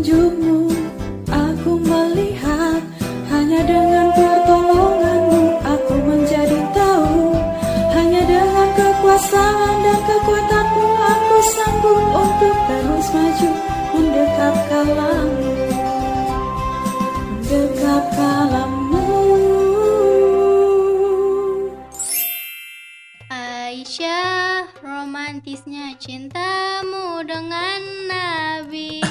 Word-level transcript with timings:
sanjungmu 0.00 0.72
Aku 1.28 1.76
melihat. 1.76 2.80
Hanya 3.28 3.60
dengan 3.68 4.08
pertolonganmu 4.16 5.60
Aku 5.60 5.94
menjadi 6.08 6.56
tahu. 6.72 7.36
Hanya 7.92 8.22
dengan 8.24 8.68
kekuasaan 8.80 9.74
dan 9.84 10.00
kekuatanmu 10.08 10.86
Aku 11.04 11.36
sanggup 11.52 12.00
untuk 12.16 12.56
terus 12.64 13.06
maju 13.12 13.50
Mendekat 13.92 14.56
kalammu 14.72 15.49
Aisyah, 24.00 24.80
romantisnya 24.80 25.92
cintamu 26.00 27.20
dengan 27.20 28.08
Nabi. 28.08 29.04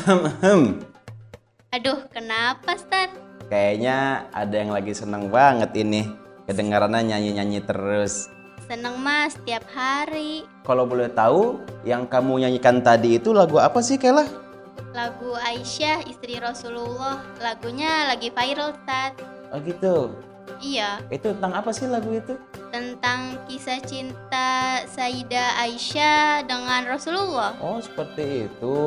Aduh, 1.70 2.10
kenapa, 2.10 2.74
Stat? 2.74 3.14
kayaknya 3.54 4.26
ada 4.34 4.56
yang 4.58 4.74
lagi 4.74 4.98
seneng 4.98 5.30
banget 5.30 5.78
ini. 5.78 6.10
Kedengarannya 6.50 7.06
nyanyi-nyanyi 7.06 7.62
terus. 7.70 8.34
Seneng 8.66 8.98
mas 8.98 9.38
tiap 9.46 9.62
hari. 9.70 10.50
Kalau 10.66 10.90
boleh 10.90 11.14
tahu, 11.14 11.62
yang 11.86 12.10
kamu 12.10 12.50
nyanyikan 12.50 12.82
tadi 12.82 13.22
itu 13.22 13.30
lagu 13.30 13.62
apa 13.62 13.86
sih, 13.86 14.02
Kela? 14.02 14.26
Lagu 14.98 15.38
Aisyah, 15.38 16.02
istri 16.10 16.42
Rasulullah. 16.42 17.22
Lagunya 17.38 18.10
lagi 18.10 18.34
viral, 18.34 18.74
Stat. 18.82 19.22
Oh 19.54 19.62
gitu. 19.62 20.18
Iya, 20.58 20.98
Itu 21.14 21.38
tentang 21.38 21.62
apa 21.62 21.70
sih 21.70 21.86
lagu 21.86 22.10
itu? 22.10 22.34
Tentang 22.70 23.38
kisah 23.50 23.82
cinta 23.82 24.82
Sayyidah 24.86 25.62
Aisyah 25.66 26.46
dengan 26.46 26.86
Rasulullah. 26.86 27.58
Oh, 27.62 27.82
seperti 27.82 28.50
itu. 28.50 28.78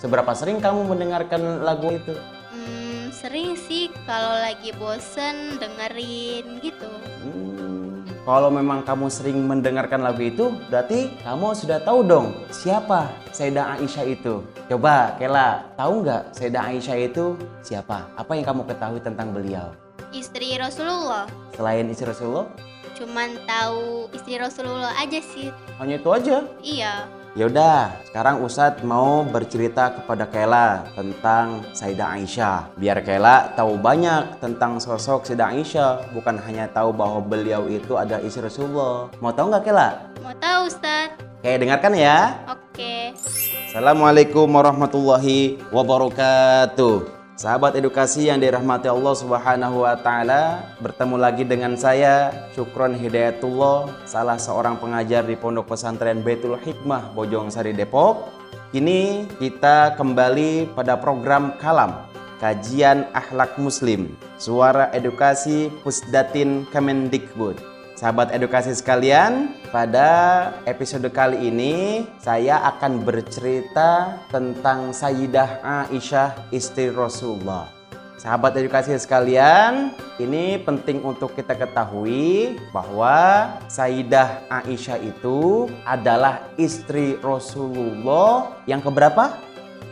Seberapa 0.00 0.32
sering 0.36 0.60
kamu 0.60 0.88
mendengarkan 0.88 1.64
lagu 1.64 1.92
itu? 1.92 2.12
Hmm, 2.52 3.08
sering 3.10 3.56
sih 3.56 3.88
kalau 4.04 4.36
lagi 4.40 4.70
bosen 4.76 5.56
dengerin 5.56 6.60
gitu. 6.60 6.88
Hmm, 7.24 8.04
kalau 8.28 8.48
memang 8.52 8.84
kamu 8.84 9.08
sering 9.08 9.40
mendengarkan 9.44 10.04
lagu 10.04 10.20
itu, 10.24 10.52
berarti 10.68 11.12
kamu 11.24 11.56
sudah 11.56 11.80
tahu 11.80 12.04
dong 12.04 12.32
siapa 12.52 13.12
Sayyidah 13.32 13.80
Aisyah 13.80 14.04
itu. 14.08 14.44
Coba, 14.64 15.16
Kela, 15.20 15.64
tahu 15.76 16.04
nggak 16.04 16.32
Sayyidah 16.32 16.62
Aisyah 16.72 16.96
itu 17.04 17.36
siapa? 17.60 18.08
Apa 18.16 18.32
yang 18.36 18.48
kamu 18.48 18.64
ketahui 18.68 19.00
tentang 19.00 19.32
beliau? 19.32 19.72
Istri 20.14 20.56
Rasulullah. 20.56 21.26
Selain 21.52 21.84
istri 21.90 22.06
Rasulullah, 22.06 22.46
Cuman 22.94 23.34
tahu 23.42 24.06
istri 24.14 24.38
Rasulullah 24.38 24.94
aja 24.94 25.18
sih. 25.18 25.50
hanya 25.82 25.98
itu 25.98 26.10
aja. 26.14 26.36
Iya. 26.62 27.10
Yaudah, 27.34 27.90
sekarang 28.06 28.46
Ustadz 28.46 28.86
mau 28.86 29.26
bercerita 29.26 29.90
kepada 29.90 30.30
Kela 30.30 30.86
tentang 30.94 31.66
Sayyidah 31.74 32.14
Aisyah. 32.14 32.70
Biar 32.78 33.02
Kela 33.02 33.50
tahu 33.58 33.74
banyak 33.74 34.38
tentang 34.38 34.78
sosok 34.78 35.26
Sayyidah 35.26 35.50
Aisyah, 35.50 36.14
bukan 36.14 36.38
hanya 36.46 36.70
tahu 36.70 36.94
bahwa 36.94 37.18
beliau 37.18 37.66
itu 37.66 37.98
ada 37.98 38.22
istri 38.22 38.46
Rasulullah. 38.46 39.10
Mau 39.18 39.34
tahu 39.34 39.50
nggak 39.50 39.66
Kela? 39.66 39.88
Mau 40.22 40.34
tahu 40.38 40.70
Ustaz? 40.70 41.10
Oke, 41.42 41.58
dengarkan 41.58 41.98
ya. 41.98 42.38
Oke. 42.46 43.18
Assalamualaikum 43.66 44.46
warahmatullahi 44.46 45.58
wabarakatuh. 45.74 47.13
Sahabat 47.34 47.74
edukasi 47.74 48.30
yang 48.30 48.38
dirahmati 48.38 48.86
Allah 48.86 49.10
Subhanahu 49.10 49.82
wa 49.82 49.98
taala, 49.98 50.70
bertemu 50.78 51.18
lagi 51.18 51.42
dengan 51.42 51.74
saya 51.74 52.30
Syukron 52.54 52.94
Hidayatullah, 52.94 54.06
salah 54.06 54.38
seorang 54.38 54.78
pengajar 54.78 55.26
di 55.26 55.34
Pondok 55.34 55.74
Pesantren 55.74 56.22
Baitul 56.22 56.54
Hikmah 56.54 57.10
Bojong 57.10 57.50
Sari 57.50 57.74
Depok. 57.74 58.30
Kini 58.70 59.26
kita 59.42 59.98
kembali 59.98 60.78
pada 60.78 60.94
program 60.94 61.58
Kalam, 61.58 62.06
kajian 62.38 63.10
akhlak 63.10 63.58
muslim, 63.58 64.14
suara 64.38 64.94
edukasi 64.94 65.74
Pusdatin 65.82 66.62
Kemendikbud. 66.70 67.73
Sahabat 67.94 68.34
edukasi 68.34 68.74
sekalian, 68.74 69.54
pada 69.70 70.50
episode 70.66 71.06
kali 71.14 71.46
ini 71.46 72.02
saya 72.18 72.58
akan 72.74 73.06
bercerita 73.06 74.18
tentang 74.34 74.90
Sayyidah 74.90 75.62
Aisyah 75.62 76.50
istri 76.50 76.90
Rasulullah. 76.90 77.70
Sahabat 78.18 78.58
edukasi 78.58 78.98
sekalian, 78.98 79.94
ini 80.18 80.58
penting 80.58 81.06
untuk 81.06 81.38
kita 81.38 81.54
ketahui 81.54 82.58
bahwa 82.74 83.46
Sayyidah 83.70 84.42
Aisyah 84.50 84.98
itu 84.98 85.70
adalah 85.86 86.50
istri 86.58 87.14
Rasulullah 87.22 88.58
yang 88.66 88.82
keberapa? 88.82 89.38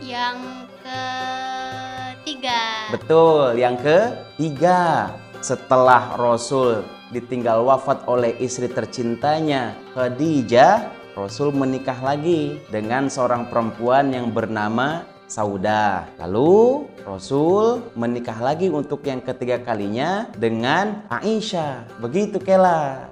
Yang 0.03 0.67
ketiga. 0.83 2.59
Betul, 2.91 3.63
yang 3.63 3.79
ketiga. 3.79 5.07
Setelah 5.39 6.19
Rasul 6.19 6.83
ditinggal 7.13 7.61
wafat 7.69 8.03
oleh 8.09 8.33
istri 8.41 8.65
tercintanya 8.65 9.77
Khadijah, 9.93 10.89
Rasul 11.13 11.53
menikah 11.53 12.01
lagi 12.01 12.57
dengan 12.73 13.05
seorang 13.05 13.45
perempuan 13.53 14.09
yang 14.09 14.33
bernama 14.33 15.05
Saudah. 15.29 16.09
Lalu 16.17 16.89
Rasul 17.05 17.85
menikah 17.93 18.37
lagi 18.41 18.73
untuk 18.73 19.05
yang 19.05 19.21
ketiga 19.21 19.61
kalinya 19.61 20.25
dengan 20.35 21.05
Aisyah. 21.13 22.01
Begitu 22.01 22.41
Kela. 22.41 23.09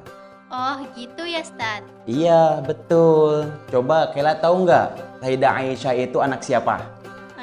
Oh 0.51 0.83
gitu 0.97 1.23
ya 1.23 1.45
Ustaz. 1.45 1.85
Iya 2.09 2.59
betul. 2.65 3.47
Coba 3.71 4.11
Kela 4.11 4.35
tahu 4.35 4.67
nggak 4.67 5.21
Sayyidah 5.23 5.53
Aisyah 5.61 5.93
itu 5.95 6.17
anak 6.19 6.41
siapa? 6.43 7.00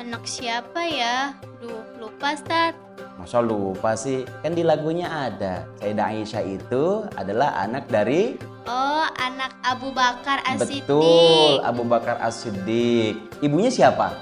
Anak 0.09 0.25
siapa 0.25 0.89
ya? 0.89 1.37
Duh, 1.61 1.85
lupa 2.01 2.33
Ustaz. 2.33 2.73
Masa 3.21 3.45
lupa 3.45 3.93
sih? 3.93 4.25
Kan 4.41 4.57
di 4.57 4.65
lagunya 4.65 5.05
ada. 5.05 5.69
Sayyidah 5.85 6.09
Aisyah 6.09 6.45
itu 6.49 7.05
adalah 7.13 7.53
anak 7.61 7.93
dari 7.93 8.41
Oh, 8.65 9.05
anak 9.21 9.53
Abu 9.61 9.93
Bakar 9.93 10.41
As-Siddiq. 10.49 10.89
Betul, 10.89 11.61
Abu 11.61 11.85
Bakar 11.85 12.17
As-Siddiq. 12.25 13.21
Ibunya 13.45 13.69
siapa? 13.69 14.17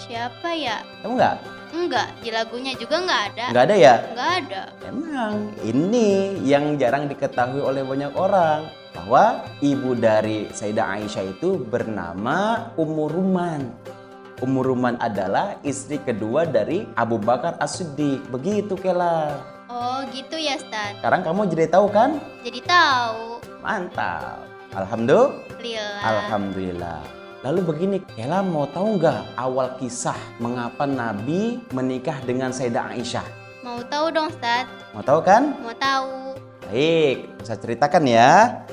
Siapa 0.00 0.56
ya? 0.56 0.80
Kamu 1.04 1.20
nggak? 1.20 1.36
Enggak, 1.76 2.08
di 2.24 2.32
lagunya 2.32 2.72
juga 2.80 2.96
enggak 2.96 3.22
ada. 3.28 3.44
Nggak 3.52 3.64
ada 3.68 3.76
ya? 3.76 3.94
Enggak 4.08 4.32
ada. 4.40 4.62
Emang 4.88 5.34
ini 5.60 6.08
yang 6.48 6.80
jarang 6.80 7.12
diketahui 7.12 7.60
oleh 7.60 7.84
banyak 7.84 8.16
orang 8.16 8.72
bahwa 8.96 9.44
ibu 9.60 9.92
dari 9.92 10.48
Sayyidah 10.48 10.96
Aisyah 10.96 11.28
itu 11.28 11.60
bernama 11.60 12.72
Ummu 12.80 13.04
Ruman. 13.12 13.92
Ummu 14.36 14.60
Ruman 14.68 15.00
adalah 15.00 15.56
istri 15.64 15.96
kedua 15.96 16.44
dari 16.44 16.84
Abu 16.92 17.16
Bakar 17.16 17.56
As-Siddiq. 17.56 18.28
Begitu 18.28 18.76
Kela. 18.76 19.40
Oh, 19.72 20.04
gitu 20.12 20.36
ya 20.36 20.60
Ustaz. 20.60 21.00
Sekarang 21.00 21.24
kamu 21.24 21.48
jadi 21.48 21.72
tahu 21.72 21.88
kan? 21.88 22.20
Jadi 22.44 22.60
tahu. 22.68 23.40
Mantap. 23.64 24.44
Alhamdulillah. 24.76 26.04
Alhamdulillah. 26.04 27.00
Lalu 27.48 27.60
begini, 27.64 27.96
Kela 28.12 28.44
mau 28.44 28.68
tahu 28.68 29.00
nggak 29.00 29.40
awal 29.40 29.72
kisah 29.80 30.18
mengapa 30.36 30.84
Nabi 30.84 31.64
menikah 31.72 32.20
dengan 32.28 32.52
Sayyidah 32.52 32.92
Aisyah? 32.92 33.24
Mau 33.64 33.80
tahu 33.88 34.12
dong 34.12 34.28
Ustaz? 34.28 34.68
Mau 34.92 35.00
tahu 35.00 35.24
kan? 35.24 35.56
Mau 35.64 35.72
tahu. 35.80 36.25
Baik, 36.66 37.46
saya 37.46 37.58
ceritakan 37.62 38.04
ya. 38.10 38.32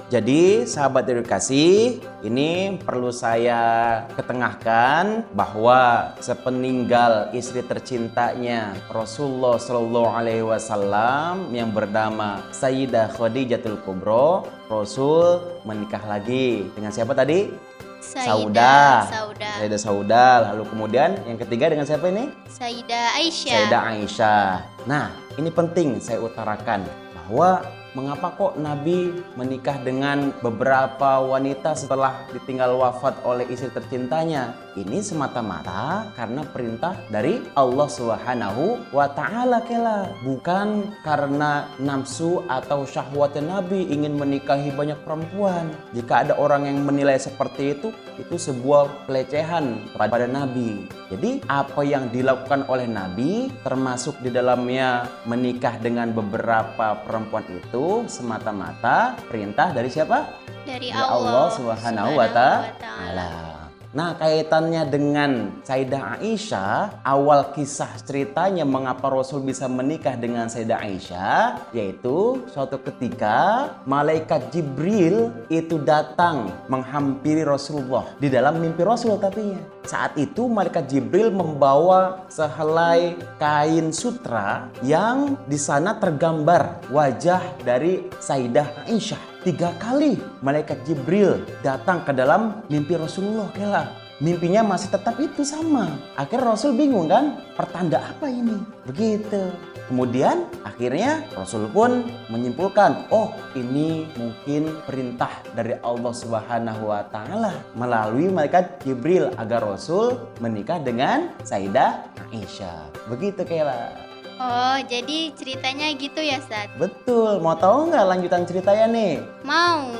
Jadi, 0.09 0.65
sahabat 0.65 1.05
edukasi, 1.05 2.01
ini 2.25 2.81
perlu 2.81 3.13
saya 3.13 4.01
ketengahkan 4.17 5.29
bahwa 5.29 6.13
sepeninggal 6.17 7.29
istri 7.37 7.61
tercintanya 7.61 8.73
Rasulullah 8.89 9.61
Shallallahu 9.61 10.09
Alaihi 10.09 10.41
Wasallam 10.41 11.53
yang 11.53 11.69
bernama 11.69 12.41
Sayyidah 12.49 13.13
Khadijatul 13.13 13.77
Kubro, 13.85 14.49
Rasul 14.73 15.61
menikah 15.61 16.01
lagi 16.09 16.65
dengan 16.73 16.89
siapa 16.89 17.13
tadi? 17.13 17.53
Sauda. 18.01 19.05
Sayyidah 19.39 19.79
Sauda. 19.79 20.27
Lalu 20.49 20.65
kemudian 20.65 21.13
yang 21.29 21.37
ketiga 21.37 21.69
dengan 21.69 21.85
siapa 21.85 22.09
ini? 22.09 22.33
Sayyidah 22.49 23.21
Aisyah. 23.21 23.53
Sayyidah 23.53 23.81
Aisyah. 23.85 24.49
Nah, 24.89 25.13
ini 25.37 25.53
penting 25.53 26.01
saya 26.01 26.19
utarakan 26.25 26.89
bahwa 27.23 27.63
mengapa 27.93 28.33
kok 28.33 28.53
Nabi 28.57 29.13
menikah 29.37 29.77
dengan 29.81 30.33
beberapa 30.41 31.21
wanita 31.21 31.77
setelah 31.77 32.25
ditinggal 32.33 32.73
wafat 32.77 33.21
oleh 33.21 33.45
istri 33.49 33.69
tercintanya? 33.69 34.57
Ini 34.73 35.05
semata-mata 35.05 36.09
karena 36.17 36.41
perintah 36.49 36.97
dari 37.13 37.37
Allah 37.53 37.85
Subhanahu 37.85 38.89
wa 38.89 39.05
taala 39.13 39.61
kela, 39.61 40.09
bukan 40.25 40.89
karena 41.05 41.69
nafsu 41.77 42.41
atau 42.49 42.81
syahwat 42.89 43.37
Nabi 43.37 43.85
ingin 43.93 44.17
menikahi 44.17 44.73
banyak 44.73 44.97
perempuan. 45.05 45.69
Jika 45.93 46.25
ada 46.25 46.33
orang 46.41 46.65
yang 46.65 46.81
menilai 46.81 47.21
seperti 47.21 47.77
itu, 47.77 47.93
itu 48.17 48.35
sebuah 48.37 49.05
pelecehan 49.05 49.93
kepada 49.93 50.25
Nabi. 50.25 50.85
Jadi 51.13 51.45
apa 51.45 51.81
yang 51.85 52.09
dilakukan 52.09 52.65
oleh 52.65 52.89
Nabi 52.89 53.53
termasuk 53.61 54.17
di 54.21 54.33
dalamnya 54.33 55.05
menikah 55.29 55.77
dengan 55.77 56.09
beberapa 56.13 56.97
perempuan 57.05 57.45
itu 57.49 57.82
semata-mata 58.09 59.15
perintah 59.29 59.71
dari 59.71 59.89
siapa? 59.91 60.39
Dari 60.63 60.89
Dari 60.89 61.11
Allah, 61.11 61.51
Subhanahu 61.53 62.11
wa 62.15 62.27
Subhanahu 62.31 62.71
wa 62.71 62.79
taala. 62.79 63.52
Nah, 63.93 64.17
kaitannya 64.17 64.89
dengan 64.89 65.61
Sayyidah 65.61 66.17
Aisyah, 66.17 67.05
awal 67.05 67.53
kisah 67.53 67.93
ceritanya 68.01 68.65
mengapa 68.65 69.05
Rasul 69.05 69.45
bisa 69.45 69.69
menikah 69.69 70.17
dengan 70.17 70.49
Sayyidah 70.49 70.81
Aisyah, 70.81 71.69
yaitu 71.77 72.41
suatu 72.49 72.81
ketika 72.81 73.69
malaikat 73.85 74.49
Jibril 74.49 75.29
itu 75.45 75.77
datang 75.77 76.49
menghampiri 76.73 77.45
Rasulullah 77.45 78.09
di 78.17 78.33
dalam 78.33 78.57
mimpi 78.57 78.81
Rasul 78.81 79.21
tapi 79.21 79.53
saat 79.85 80.17
itu 80.17 80.49
malaikat 80.49 80.89
Jibril 80.89 81.29
membawa 81.29 82.25
sehelai 82.33 83.13
kain 83.37 83.93
sutra 83.93 84.73
yang 84.81 85.37
di 85.45 85.61
sana 85.61 86.01
tergambar 86.01 86.81
wajah 86.89 87.45
dari 87.61 88.09
Sayyidah 88.17 88.89
Aisyah 88.89 89.32
tiga 89.43 89.75
kali 89.75 90.15
malaikat 90.39 90.79
Jibril 90.87 91.43
datang 91.61 92.01
ke 92.07 92.15
dalam 92.15 92.63
mimpi 92.71 92.95
Rasulullah 92.95 93.51
kela. 93.51 93.91
Mimpinya 94.23 94.63
masih 94.63 94.87
tetap 94.87 95.19
itu 95.19 95.43
sama. 95.43 95.99
Akhirnya 96.15 96.55
Rasul 96.55 96.79
bingung 96.79 97.11
kan 97.11 97.43
pertanda 97.59 97.99
apa 98.07 98.31
ini? 98.31 98.55
Begitu. 98.87 99.51
Kemudian 99.91 100.47
akhirnya 100.63 101.27
Rasul 101.35 101.67
pun 101.67 102.07
menyimpulkan 102.31 103.11
oh 103.11 103.35
ini 103.51 104.07
mungkin 104.15 104.71
perintah 104.87 105.43
dari 105.51 105.75
Allah 105.83 106.13
Subhanahu 106.15 106.87
wa 106.87 107.03
taala 107.11 107.51
melalui 107.75 108.31
malaikat 108.31 108.79
Jibril 108.87 109.27
agar 109.35 109.59
Rasul 109.59 110.23
menikah 110.39 110.79
dengan 110.79 111.35
Sayyidah 111.43 112.07
Aisyah. 112.31 113.11
Begitu 113.11 113.43
kela 113.43 114.12
Oh, 114.41 114.77
jadi 114.89 115.29
ceritanya 115.37 115.93
gitu 115.93 116.21
ya, 116.21 116.41
Ustaz? 116.41 116.69
Betul, 116.77 117.37
mau 117.41 117.53
tahu 117.53 117.93
nggak 117.93 118.05
lanjutan 118.09 118.43
ceritanya 118.49 118.85
nih? 118.89 119.13
Mau. 119.45 119.93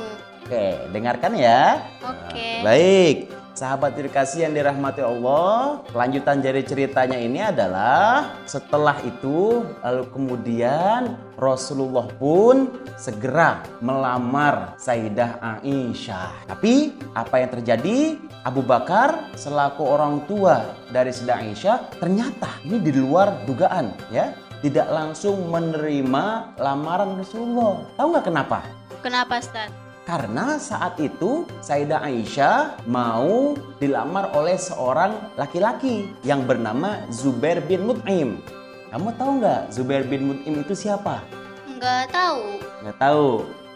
Oke, 0.44 0.76
dengarkan 0.92 1.32
ya. 1.38 1.80
Oke. 2.04 2.60
Baik, 2.60 3.30
sahabat 3.64 3.96
edukasi 3.96 4.44
yang 4.44 4.52
dirahmati 4.52 5.00
Allah, 5.00 5.80
lanjutan 5.96 6.44
dari 6.44 6.60
ceritanya 6.68 7.16
ini 7.16 7.40
adalah 7.40 8.36
setelah 8.44 9.00
itu 9.08 9.64
lalu 9.80 10.04
kemudian 10.12 11.16
Rasulullah 11.40 12.04
pun 12.20 12.68
segera 13.00 13.64
melamar 13.80 14.76
Sayyidah 14.76 15.40
Aisyah. 15.64 16.44
Tapi 16.44 16.92
apa 17.16 17.40
yang 17.40 17.50
terjadi? 17.56 18.20
Abu 18.44 18.60
Bakar 18.60 19.32
selaku 19.32 19.80
orang 19.80 20.28
tua 20.28 20.76
dari 20.92 21.08
Sayyidah 21.08 21.40
Aisyah 21.40 21.76
ternyata 21.96 22.60
ini 22.68 22.76
di 22.84 22.92
luar 22.92 23.48
dugaan 23.48 23.96
ya. 24.12 24.36
Tidak 24.60 24.92
langsung 24.92 25.48
menerima 25.48 26.56
lamaran 26.60 27.16
Rasulullah. 27.16 27.84
Tahu 27.96 28.06
nggak 28.12 28.28
kenapa? 28.28 28.60
Kenapa, 29.00 29.36
Ustaz? 29.40 29.83
Karena 30.04 30.60
saat 30.60 31.00
itu 31.00 31.48
Sayyidah 31.64 32.04
Aisyah 32.04 32.84
mau 32.84 33.56
dilamar 33.80 34.36
oleh 34.36 34.60
seorang 34.60 35.16
laki-laki 35.40 36.12
yang 36.20 36.44
bernama 36.44 37.00
Zubair 37.08 37.64
bin 37.64 37.88
Mut'im. 37.88 38.36
Kamu 38.92 39.16
tahu 39.16 39.40
nggak 39.40 39.72
Zubair 39.72 40.04
bin 40.04 40.28
Mut'im 40.28 40.60
itu 40.60 40.76
siapa? 40.76 41.24
Nggak 41.80 42.12
tahu. 42.12 42.40
Nggak 42.84 42.96
tahu. 43.00 43.28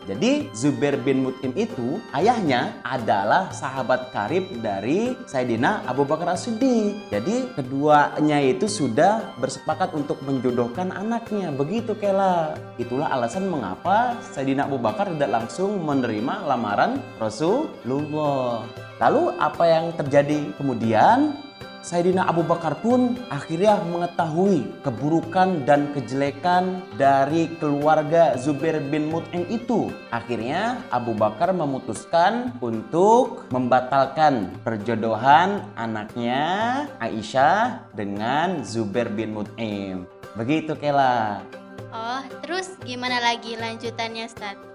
Jadi 0.09 0.49
Zubair 0.57 0.97
bin 0.97 1.29
Mut'im 1.29 1.53
itu 1.53 2.01
ayahnya 2.17 2.81
adalah 2.81 3.53
sahabat 3.53 4.09
karib 4.09 4.49
dari 4.65 5.13
Sayyidina 5.29 5.85
Abu 5.85 6.09
Bakar 6.09 6.33
As-Siddiq. 6.33 7.13
Jadi 7.13 7.53
keduanya 7.53 8.41
itu 8.41 8.65
sudah 8.65 9.37
bersepakat 9.37 9.93
untuk 9.93 10.25
menjodohkan 10.25 10.97
anaknya. 10.97 11.53
Begitu 11.53 11.93
Kela. 12.01 12.57
Itulah 12.81 13.13
alasan 13.13 13.53
mengapa 13.53 14.17
Sayyidina 14.33 14.65
Abu 14.65 14.81
Bakar 14.81 15.13
tidak 15.13 15.29
langsung 15.45 15.77
menerima 15.85 16.49
lamaran 16.49 17.05
Rasulullah. 17.21 18.65
Lalu 18.99 19.23
apa 19.37 19.65
yang 19.69 19.93
terjadi 19.95 20.57
kemudian? 20.57 21.48
Sayyidina 21.83 22.27
Abu 22.27 22.43
Bakar 22.43 22.79
pun 22.83 23.17
akhirnya 23.31 23.81
mengetahui 23.87 24.83
keburukan 24.83 25.63
dan 25.65 25.95
kejelekan 25.95 26.83
dari 26.99 27.49
keluarga 27.57 28.35
Zubair 28.37 28.83
bin 28.83 29.09
Mut'im 29.09 29.47
itu. 29.49 29.89
Akhirnya 30.13 30.83
Abu 30.93 31.15
Bakar 31.15 31.55
memutuskan 31.55 32.53
untuk 32.59 33.49
membatalkan 33.55 34.53
perjodohan 34.67 35.65
anaknya 35.79 36.43
Aisyah 37.01 37.89
dengan 37.97 38.67
Zubair 38.67 39.09
bin 39.09 39.33
Mut'im. 39.33 40.05
Begitu 40.37 40.77
Kela. 40.77 41.41
Oh, 41.89 42.21
terus 42.45 42.77
gimana 42.85 43.17
lagi 43.17 43.57
lanjutannya, 43.57 44.29
Ustaz? 44.29 44.68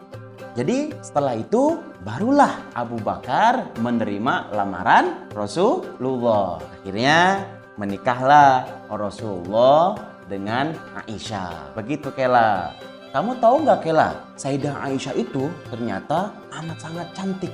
Jadi 0.53 0.93
setelah 1.01 1.33
itu 1.33 1.81
barulah 2.05 2.61
Abu 2.77 3.01
Bakar 3.01 3.73
menerima 3.81 4.53
lamaran 4.53 5.25
Rasulullah. 5.33 6.61
Akhirnya 6.61 7.41
menikahlah 7.73 8.69
Rasulullah 8.85 9.97
dengan 10.29 10.77
Aisyah. 10.93 11.73
Begitu 11.73 12.13
Kela. 12.13 12.69
Kamu 13.09 13.41
tahu 13.41 13.65
nggak 13.65 13.81
Kela? 13.81 14.13
Sayyidah 14.37 14.77
Aisyah 14.77 15.17
itu 15.17 15.49
ternyata 15.73 16.29
amat 16.61 16.77
sangat 16.77 17.07
cantik. 17.17 17.53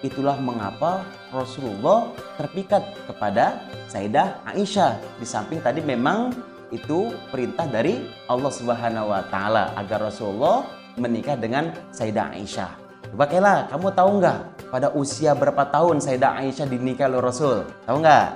Itulah 0.00 0.40
mengapa 0.40 1.04
Rasulullah 1.28 2.08
terpikat 2.40 2.80
kepada 3.04 3.60
Sayyidah 3.92 4.48
Aisyah. 4.48 4.96
Di 5.20 5.28
samping 5.28 5.60
tadi 5.60 5.84
memang 5.84 6.32
itu 6.72 7.12
perintah 7.28 7.68
dari 7.68 8.00
Allah 8.32 8.48
Subhanahu 8.48 9.12
wa 9.12 9.20
taala 9.28 9.76
agar 9.76 10.08
Rasulullah 10.08 10.79
menikah 10.96 11.36
dengan 11.38 11.70
Sayyidah 11.94 12.34
Aisyah. 12.34 12.72
Coba 13.10 13.26
Kela, 13.26 13.66
kamu 13.70 13.88
tahu 13.90 14.10
nggak 14.22 14.38
pada 14.70 14.88
usia 14.94 15.34
berapa 15.34 15.66
tahun 15.66 15.98
Sayyidah 15.98 16.38
Aisyah 16.40 16.66
dinikah 16.70 17.10
oleh 17.10 17.20
Rasul? 17.22 17.66
Tahu 17.86 17.96
nggak? 17.98 18.28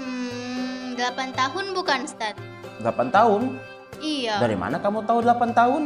Hmm, 0.00 0.96
8 0.96 1.36
tahun 1.36 1.64
bukan, 1.76 1.98
Ustaz? 2.08 2.34
8 2.80 3.12
tahun? 3.12 3.60
Iya. 4.00 4.40
Dari 4.40 4.56
mana 4.56 4.80
kamu 4.80 5.04
tahu 5.04 5.20
8 5.20 5.52
tahun? 5.52 5.82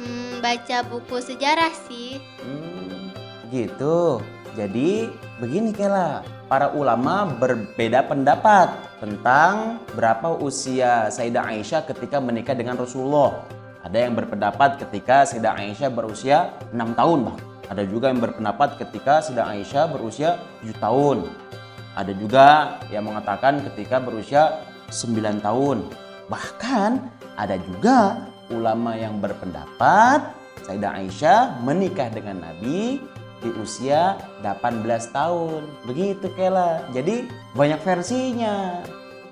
Hmm, 0.00 0.32
baca 0.42 0.78
buku 0.86 1.16
sejarah 1.22 1.70
sih. 1.86 2.18
Hmm, 2.42 3.14
gitu. 3.54 4.18
Jadi 4.58 5.06
begini 5.38 5.70
Kela, 5.70 6.26
para 6.50 6.74
ulama 6.74 7.22
berbeda 7.38 8.10
pendapat 8.10 8.74
tentang 8.98 9.78
berapa 9.94 10.34
usia 10.42 11.06
Sayyidah 11.06 11.54
Aisyah 11.54 11.86
ketika 11.86 12.18
menikah 12.18 12.58
dengan 12.58 12.74
Rasulullah. 12.74 13.59
Ada 13.80 13.96
yang 14.04 14.12
berpendapat 14.12 14.76
ketika 14.76 15.24
Sayyidah 15.24 15.56
Aisyah 15.56 15.88
berusia 15.88 16.52
6 16.68 17.00
tahun 17.00 17.18
bang. 17.32 17.38
Ada 17.72 17.82
juga 17.88 18.12
yang 18.12 18.20
berpendapat 18.20 18.76
ketika 18.76 19.24
Sayyidah 19.24 19.46
Aisyah 19.56 19.84
berusia 19.88 20.36
7 20.60 20.76
tahun. 20.76 21.18
Ada 21.96 22.12
juga 22.12 22.76
yang 22.92 23.08
mengatakan 23.08 23.64
ketika 23.72 23.96
berusia 23.96 24.60
9 24.92 25.40
tahun. 25.40 25.88
Bahkan 26.28 26.90
ada 27.40 27.56
juga 27.56 28.28
ulama 28.52 29.00
yang 29.00 29.16
berpendapat 29.16 30.28
Sayyidah 30.68 31.00
Aisyah 31.00 31.40
menikah 31.64 32.12
dengan 32.12 32.44
Nabi 32.44 33.00
di 33.40 33.50
usia 33.56 34.20
18 34.44 34.84
tahun. 35.08 35.64
Begitu 35.88 36.28
Kela. 36.36 36.84
Jadi 36.92 37.32
banyak 37.56 37.80
versinya. 37.80 38.84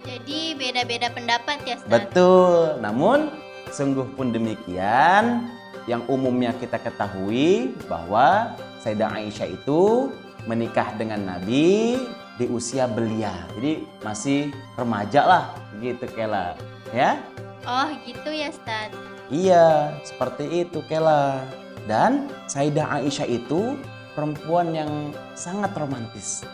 Jadi 0.08 0.56
beda-beda 0.56 1.12
pendapat 1.12 1.68
ya, 1.68 1.76
Ustaz? 1.76 1.90
Betul. 1.92 2.80
Namun 2.80 3.28
Sungguh 3.68 4.08
pun 4.16 4.32
demikian, 4.32 5.44
yang 5.88 6.04
umumnya 6.08 6.52
kita 6.56 6.76
ketahui 6.80 7.72
bahwa 7.88 8.56
Sayyidah 8.84 9.12
Aisyah 9.16 9.48
itu 9.48 10.12
menikah 10.44 10.92
dengan 10.96 11.24
Nabi 11.24 11.96
di 12.36 12.46
usia 12.48 12.84
belia. 12.88 13.32
Jadi 13.56 13.84
masih 14.04 14.52
remaja 14.76 15.24
lah 15.24 15.44
gitu 15.80 16.04
Kela. 16.12 16.56
Ya? 16.92 17.20
Oh 17.64 17.88
gitu 18.04 18.28
ya 18.32 18.52
Ustaz. 18.52 18.92
Iya, 19.28 19.96
seperti 20.04 20.64
itu 20.64 20.80
Kela. 20.88 21.44
Dan 21.84 22.28
Sayyidah 22.48 23.00
Aisyah 23.00 23.28
itu 23.28 23.76
perempuan 24.12 24.72
yang 24.76 25.12
sangat 25.36 25.72
romantis. 25.76 26.44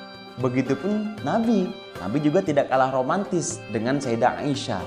Begitupun 0.42 1.14
Nabi. 1.22 1.70
Nabi 2.02 2.18
juga 2.18 2.42
tidak 2.42 2.70
kalah 2.70 2.90
romantis 2.90 3.62
dengan 3.70 4.02
Sayyidah 4.02 4.42
Aisyah. 4.42 4.82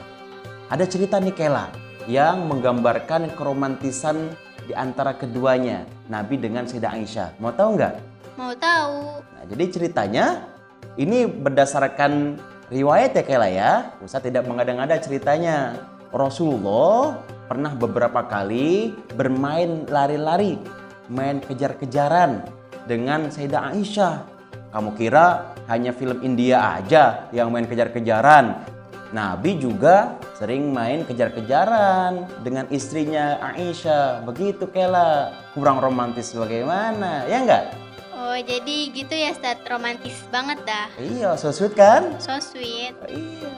Ada 0.67 0.84
cerita 0.84 1.19
nih 1.24 1.31
Kela 1.31 1.87
yang 2.07 2.47
menggambarkan 2.47 3.35
keromantisan 3.35 4.31
di 4.63 4.71
antara 4.71 5.15
keduanya, 5.15 5.83
Nabi 6.07 6.39
dengan 6.39 6.63
Sayyidah 6.63 6.95
Aisyah. 6.95 7.29
Mau 7.43 7.51
tahu 7.51 7.75
nggak? 7.75 7.93
Mau 8.39 8.51
tahu. 8.55 9.19
Nah, 9.19 9.43
jadi 9.47 9.63
ceritanya 9.67 10.25
ini 10.95 11.27
berdasarkan 11.27 12.39
riwayat 12.71 13.11
ya 13.15 13.23
Kela 13.27 13.47
ya. 13.51 13.71
Ustaz 13.99 14.23
tidak 14.23 14.47
mengada-ngada 14.47 14.99
ceritanya. 15.03 15.75
Rasulullah 16.07 17.19
pernah 17.51 17.75
beberapa 17.75 18.23
kali 18.23 18.95
bermain 19.15 19.83
lari-lari, 19.91 20.55
main 21.11 21.43
kejar-kejaran 21.43 22.47
dengan 22.87 23.27
Sayyidah 23.27 23.75
Aisyah. 23.75 24.15
Kamu 24.71 24.95
kira 24.95 25.55
hanya 25.67 25.91
film 25.91 26.23
India 26.23 26.79
aja 26.79 27.27
yang 27.35 27.51
main 27.51 27.67
kejar-kejaran? 27.67 28.76
Nabi 29.15 29.55
juga 29.59 30.19
sering 30.35 30.75
main 30.75 31.07
kejar-kejaran 31.07 32.27
dengan 32.43 32.67
istrinya 32.71 33.39
Aisyah. 33.39 34.27
Begitu 34.27 34.67
Kela. 34.71 35.31
Kurang 35.55 35.79
romantis 35.79 36.35
bagaimana? 36.35 37.23
Ya 37.25 37.43
enggak? 37.43 37.65
Oh 38.13 38.27
Oh, 38.27 38.45
jadi 38.45 38.93
gitu 38.93 39.17
ya, 39.17 39.33
Ustaz. 39.33 39.57
Romantis 39.65 40.19
banget 40.29 40.61
dah. 40.61 40.91
Iya, 41.01 41.33
so 41.41 41.49
sweet 41.49 41.73
kan? 41.73 42.21
So 42.21 42.37
sweet. 42.37 42.93
Iya. 43.09 43.49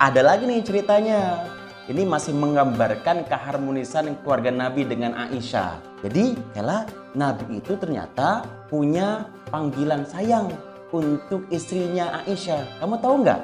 Ada 0.00 0.26
lagi 0.26 0.48
nih 0.48 0.58
ceritanya. 0.66 1.44
Ini 1.86 2.02
masih 2.02 2.34
menggambarkan 2.34 3.30
keharmonisan 3.30 4.16
keluarga 4.26 4.50
Nabi 4.50 4.90
dengan 4.90 5.14
Aisyah. 5.14 5.78
Jadi, 6.02 6.34
Ella, 6.56 6.88
Nabi 7.14 7.62
itu 7.62 7.76
ternyata 7.78 8.42
punya 8.66 9.28
panggilan 9.52 10.02
sayang 10.02 10.50
untuk 10.90 11.46
istrinya 11.52 12.24
Aisyah. 12.26 12.82
Kamu 12.82 12.98
tahu 12.98 13.22
nggak 13.22 13.40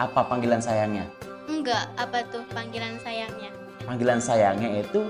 apa 0.00 0.20
panggilan 0.24 0.64
sayangnya? 0.64 1.04
Enggak, 1.44 1.92
apa 2.00 2.24
tuh 2.32 2.40
panggilan 2.56 2.96
sayangnya? 3.04 3.52
Panggilan 3.84 4.16
sayangnya 4.16 4.80
itu 4.80 5.04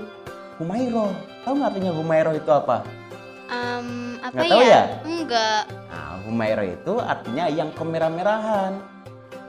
Humairo. 0.59 1.15
Tahu 1.47 1.53
nggak 1.55 1.69
artinya 1.71 1.91
Humairo 1.95 2.31
itu 2.35 2.51
apa? 2.51 2.83
Em, 3.47 4.19
apa 4.19 4.35
Nggak 4.35 4.51
tahu 4.51 4.61
ya? 4.61 4.67
ya? 4.67 4.83
Enggak. 5.07 5.63
Nah, 5.87 6.11
Humairo 6.27 6.63
itu 6.67 6.93
artinya 6.99 7.45
yang 7.47 7.69
kemerah-merahan. 7.71 8.73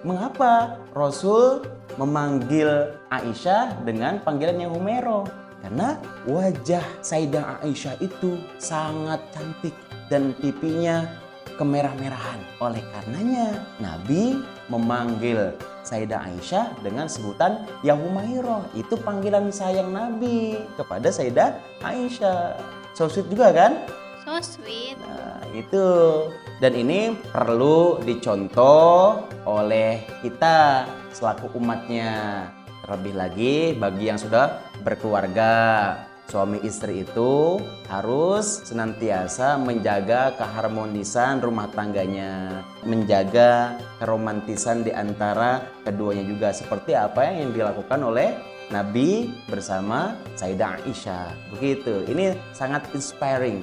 Mengapa 0.06 0.78
Rasul 0.94 1.66
memanggil 1.98 2.94
Aisyah 3.10 3.82
dengan 3.82 4.22
panggilan 4.22 4.62
yang 4.62 4.72
Humairo? 4.74 5.26
Karena 5.62 5.94
wajah 6.26 6.82
Sayyidah 7.02 7.62
Aisyah 7.62 7.94
itu 8.02 8.34
sangat 8.58 9.22
cantik 9.30 9.74
dan 10.10 10.34
pipinya 10.38 11.06
kemerah-merahan. 11.56 12.40
Oleh 12.58 12.82
karenanya 12.92 13.58
Nabi 13.78 14.42
memanggil 14.70 15.52
Sayyidah 15.82 16.22
Aisyah 16.30 16.78
dengan 16.82 17.10
sebutan 17.10 17.66
Ya 17.82 17.98
Humairo. 17.98 18.66
Itu 18.72 18.94
panggilan 18.98 19.50
sayang 19.50 19.90
Nabi 19.90 20.62
kepada 20.78 21.10
Sayyidah 21.10 21.58
Aisyah. 21.82 22.54
So 22.94 23.08
sweet 23.10 23.26
juga 23.32 23.50
kan? 23.50 23.72
So 24.22 24.38
sweet. 24.38 24.94
Nah, 25.02 25.42
itu. 25.50 25.86
Dan 26.62 26.78
ini 26.78 27.18
perlu 27.34 27.98
dicontoh 28.06 29.26
oleh 29.42 30.06
kita 30.22 30.86
selaku 31.10 31.58
umatnya. 31.58 32.46
Terlebih 32.86 33.14
lagi 33.14 33.54
bagi 33.74 34.10
yang 34.10 34.18
sudah 34.18 34.62
berkeluarga. 34.82 35.94
Suami 36.30 36.62
istri 36.64 37.04
itu 37.04 37.60
harus 37.90 38.64
senantiasa 38.64 39.58
menjaga 39.60 40.32
keharmonisan 40.38 41.42
rumah 41.42 41.68
tangganya, 41.74 42.62
menjaga 42.86 43.76
keromantisan 44.00 44.86
di 44.86 44.94
antara 44.94 45.66
keduanya 45.84 46.24
juga 46.24 46.54
seperti 46.54 46.96
apa 46.96 47.26
yang 47.26 47.52
dilakukan 47.52 48.00
oleh 48.00 48.32
Nabi 48.72 49.28
bersama 49.50 50.16
Sayyidah 50.38 50.80
Aisyah. 50.80 51.52
Begitu. 51.52 52.08
Ini 52.08 52.32
sangat 52.56 52.88
inspiring. 52.96 53.60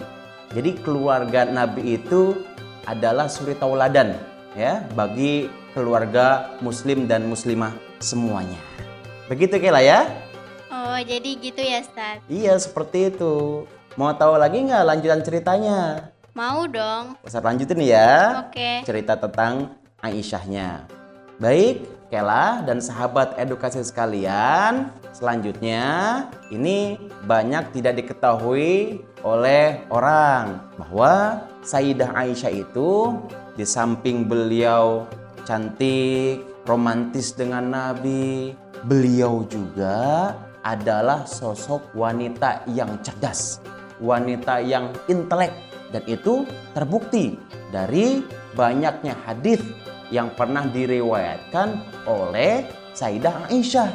Jadi 0.54 0.78
keluarga 0.86 1.50
Nabi 1.50 1.98
itu 1.98 2.38
adalah 2.86 3.30
suri 3.30 3.54
tauladan 3.58 4.18
ya 4.58 4.82
bagi 4.98 5.50
keluarga 5.74 6.58
muslim 6.62 7.06
dan 7.06 7.25
muslimah 7.30 7.74
semuanya. 8.01 8.58
Begitu 9.30 9.62
Kela 9.62 9.82
ya? 9.82 10.10
Oh, 11.00 11.08
jadi 11.08 11.32
gitu 11.39 11.63
ya, 11.63 11.79
Ustaz. 11.79 12.20
Iya 12.27 12.60
seperti 12.60 13.08
itu. 13.08 13.63
Mau 13.96 14.12
tahu 14.20 14.36
lagi 14.36 14.68
nggak 14.68 14.84
lanjutan 14.84 15.24
ceritanya? 15.24 16.12
Mau 16.36 16.68
dong. 16.68 17.15
Ustaz 17.24 17.39
lanjutin 17.39 17.79
ya. 17.79 18.44
Oke. 18.44 18.84
Cerita 18.84 19.15
tentang 19.15 19.79
Aisyahnya. 20.03 20.91
Baik, 21.39 21.88
Kela 22.12 22.68
dan 22.68 22.84
sahabat 22.84 23.39
edukasi 23.39 23.79
sekalian, 23.79 24.91
selanjutnya 25.15 25.88
ini 26.51 27.00
banyak 27.24 27.79
tidak 27.79 28.03
diketahui 28.03 29.00
oleh 29.24 29.79
orang 29.88 30.60
bahwa 30.75 31.48
Sayyidah 31.63 32.12
Aisyah 32.12 32.51
itu 32.51 33.15
di 33.56 33.63
samping 33.63 34.27
beliau 34.27 35.08
cantik, 35.48 36.44
romantis 36.68 37.32
dengan 37.32 37.72
Nabi, 37.72 38.51
beliau 38.84 39.48
juga 39.48 40.36
adalah 40.63 41.24
sosok 41.24 41.96
wanita 41.96 42.68
yang 42.72 43.00
cerdas, 43.00 43.63
wanita 44.04 44.60
yang 44.60 44.92
intelek 45.08 45.51
dan 45.89 46.04
itu 46.06 46.46
terbukti 46.75 47.39
dari 47.74 48.22
banyaknya 48.54 49.16
hadis 49.25 49.62
yang 50.10 50.34
pernah 50.34 50.66
diriwayatkan 50.66 51.80
oleh 52.10 52.66
Sayyidah 52.98 53.50
Aisyah. 53.50 53.89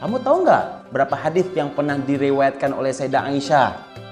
Kamu 0.00 0.16
tahu 0.24 0.36
nggak 0.44 0.64
berapa 0.92 1.16
hadis 1.16 1.48
yang 1.52 1.72
pernah 1.72 1.96
diriwayatkan 1.96 2.72
oleh 2.72 2.92
Sayyidah 2.92 3.24
Aisyah? 3.28 3.68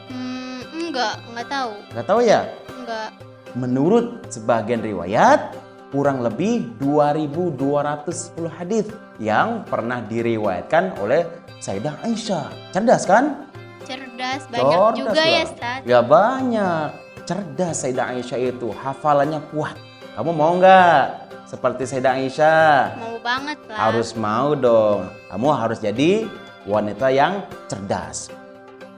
Hmm, 0.08 0.60
enggak, 0.72 1.20
enggak 1.32 1.46
tahu. 1.48 1.70
Nggak 1.92 2.06
tahu 2.08 2.20
ya? 2.24 2.40
Enggak. 2.76 3.10
Menurut 3.56 4.06
sebagian 4.28 4.84
riwayat, 4.84 5.56
kurang 5.88 6.20
lebih 6.20 6.68
2210 6.80 8.48
hadis 8.52 8.86
yang 9.16 9.64
pernah 9.64 10.04
diriwayatkan 10.04 11.00
oleh 11.00 11.24
Sayyidah 11.58 11.96
Aisyah. 12.04 12.46
Cerdas 12.70 13.02
kan? 13.08 13.48
Cerdas, 13.88 14.44
banyak 14.52 14.68
Cerdas 14.68 14.98
juga 15.00 15.22
ya, 15.24 15.32
lah. 15.32 15.44
Ustaz. 15.48 15.80
Ya 15.88 16.00
banyak. 16.04 16.86
Cerdas 17.24 17.74
Sayyidah 17.82 18.06
Aisyah 18.14 18.38
itu, 18.52 18.68
hafalannya 18.72 19.40
kuat. 19.48 19.74
Kamu 20.12 20.30
mau 20.36 20.54
nggak 20.60 21.04
seperti 21.48 21.88
Sayyidah 21.88 22.14
Aisyah? 22.20 22.72
Mau 23.00 23.16
banget 23.24 23.58
lah. 23.64 23.76
Harus 23.88 24.12
mau 24.12 24.52
dong. 24.52 25.08
Kamu 25.32 25.48
harus 25.56 25.80
jadi 25.80 26.28
wanita 26.68 27.08
yang 27.08 27.48
cerdas. 27.66 28.28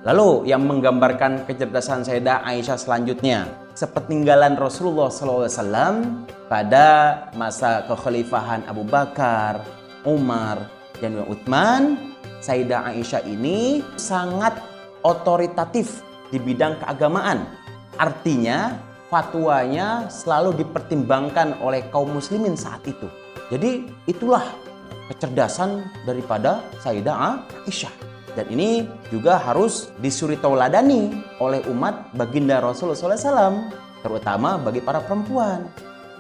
Lalu 0.02 0.49
yang 0.49 0.66
menggambarkan 0.66 1.47
kecerdasan 1.47 2.02
Sayyidah 2.02 2.42
Aisyah 2.42 2.80
selanjutnya, 2.80 3.47
sepeninggalan 3.74 4.58
Rasulullah 4.58 5.08
SAW 5.08 6.02
pada 6.50 6.88
masa 7.38 7.86
kekhalifahan 7.86 8.66
Abu 8.66 8.82
Bakar, 8.86 9.62
Umar, 10.02 10.66
dan 11.00 11.16
Utsman, 11.24 12.12
Sayyidah 12.40 12.92
Aisyah 12.92 13.22
ini 13.28 13.84
sangat 13.96 14.56
otoritatif 15.04 16.04
di 16.28 16.40
bidang 16.40 16.80
keagamaan. 16.80 17.44
Artinya 18.00 18.76
fatwanya 19.12 20.08
selalu 20.08 20.64
dipertimbangkan 20.64 21.60
oleh 21.60 21.84
kaum 21.92 22.16
muslimin 22.16 22.56
saat 22.56 22.84
itu. 22.86 23.08
Jadi 23.50 23.88
itulah 24.06 24.44
kecerdasan 25.10 25.84
daripada 26.06 26.62
Sayyidah 26.80 27.44
Aisyah. 27.66 28.09
Dan 28.38 28.46
ini 28.49 28.70
juga 29.10 29.37
harus 29.37 29.90
disuri 29.99 30.38
tauladani 30.38 31.10
oleh 31.38 31.60
umat 31.66 32.14
baginda 32.14 32.62
Rasulullah 32.62 33.18
SAW, 33.18 33.70
terutama 34.00 34.54
bagi 34.54 34.78
para 34.78 35.02
perempuan. 35.02 35.66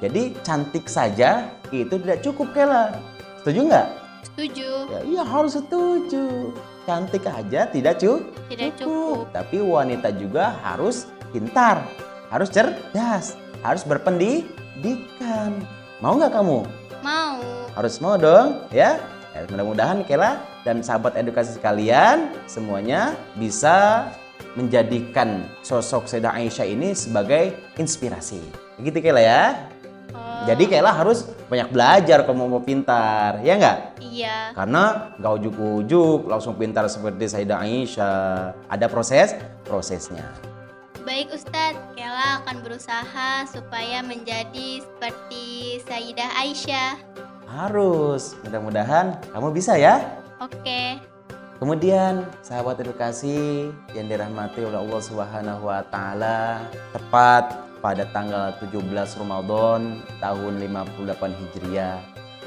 Jadi 0.00 0.34
cantik 0.42 0.88
saja 0.88 1.46
itu 1.70 1.94
tidak 2.00 2.24
cukup 2.24 2.50
Kela. 2.50 2.96
Setuju 3.40 3.70
nggak? 3.70 3.88
Setuju. 4.26 4.68
Ya, 4.90 5.00
iya 5.06 5.22
harus 5.22 5.54
setuju. 5.54 6.50
Cantik 6.84 7.24
aja 7.24 7.68
tidak 7.68 8.00
cu- 8.00 8.24
Tidak 8.48 8.70
cukup. 8.80 9.28
Tapi 9.30 9.60
wanita 9.60 10.10
juga 10.12 10.56
harus 10.64 11.06
pintar, 11.30 11.84
harus 12.32 12.48
cerdas, 12.50 13.36
harus 13.62 13.84
berpendidikan. 13.84 15.52
Mau 16.00 16.16
nggak 16.16 16.32
kamu? 16.32 16.64
Mau. 17.04 17.38
Harus 17.76 18.00
mau 18.00 18.16
dong, 18.16 18.66
ya. 18.72 18.98
Ya, 19.30 19.46
mudah-mudahan 19.46 20.02
Kela 20.04 20.42
dan 20.64 20.84
sahabat 20.84 21.16
edukasi 21.16 21.56
sekalian 21.56 22.32
semuanya 22.44 23.16
bisa 23.36 24.08
menjadikan 24.58 25.46
sosok 25.62 26.10
Sayyidah 26.10 26.34
Aisyah 26.34 26.66
ini 26.66 26.90
sebagai 26.92 27.54
inspirasi. 27.78 28.42
Begitu 28.80 28.98
Kela 29.10 29.22
ya. 29.22 29.70
Oh, 30.10 30.42
Jadi 30.42 30.66
Kela 30.66 30.90
harus 30.90 31.22
banyak 31.46 31.70
belajar 31.70 32.26
kalau 32.26 32.50
mau 32.50 32.62
pintar, 32.62 33.38
ya 33.46 33.54
nggak? 33.54 33.78
iya. 34.02 34.50
Karena 34.58 35.14
nggak 35.22 35.32
ujuk-ujuk 35.38 36.26
langsung 36.26 36.58
pintar 36.58 36.90
seperti 36.90 37.30
Sayyidah 37.30 37.62
Aisyah. 37.62 38.18
Ada 38.66 38.86
proses 38.90 39.38
prosesnya. 39.62 40.26
Baik 41.06 41.32
Ustadz, 41.32 41.78
Kela 41.94 42.42
akan 42.42 42.60
berusaha 42.60 43.46
supaya 43.48 44.02
menjadi 44.02 44.82
seperti 44.82 45.78
Sayyidah 45.86 46.30
Aisyah. 46.42 46.90
Harus. 47.50 48.34
Mudah-mudahan 48.46 49.14
kamu 49.30 49.48
bisa 49.54 49.78
ya. 49.78 50.19
Oke. 50.40 50.96
Kemudian 51.60 52.24
sahabat 52.40 52.80
edukasi 52.80 53.68
yang 53.92 54.08
dirahmati 54.08 54.64
oleh 54.64 54.80
Allah 54.80 55.02
Subhanahu 55.04 55.68
wa 55.68 55.84
taala, 55.92 56.64
tepat 56.96 57.60
pada 57.84 58.08
tanggal 58.08 58.56
17 58.64 59.20
Ramadan 59.20 60.00
tahun 60.16 60.52
58 60.64 61.36
Hijriah, 61.36 62.00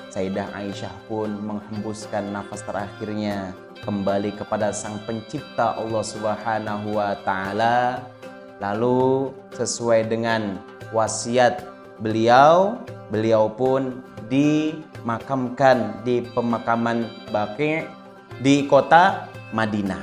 Sayyidah 0.09 0.49
Aisyah 0.57 0.93
pun 1.05 1.29
menghembuskan 1.45 2.33
nafas 2.33 2.65
terakhirnya 2.65 3.53
kembali 3.85 4.33
kepada 4.41 4.73
Sang 4.73 4.97
Pencipta 5.05 5.77
Allah 5.77 6.01
Subhanahu 6.01 6.97
wa 6.97 7.13
taala. 7.21 8.01
Lalu 8.57 9.29
sesuai 9.53 10.09
dengan 10.09 10.57
wasiat 10.89 11.61
beliau, 12.01 12.81
beliau 13.13 13.53
pun 13.53 14.01
dimakamkan 15.03 15.99
di 16.07 16.23
pemakaman 16.31 17.11
Baqi 17.27 17.83
di 18.39 18.63
kota 18.71 19.27
Madinah. 19.51 19.99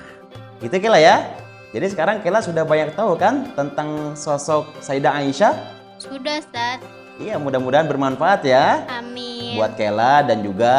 Gitu 0.61 0.77
kira 0.77 1.01
ya? 1.01 1.25
Jadi 1.73 1.89
sekarang 1.89 2.21
Kela 2.21 2.45
sudah 2.45 2.69
banyak 2.69 2.93
tahu 2.93 3.17
kan 3.17 3.49
tentang 3.57 4.13
sosok 4.13 4.69
Sayyidah 4.85 5.17
Aisyah? 5.25 5.57
Sudah, 5.97 6.37
Ustaz. 6.37 6.85
Iya, 7.17 7.41
mudah-mudahan 7.41 7.85
bermanfaat 7.89 8.49
ya 8.49 8.89
Amin. 8.93 9.57
buat 9.57 9.77
Kela 9.77 10.25
dan 10.25 10.41
juga 10.41 10.77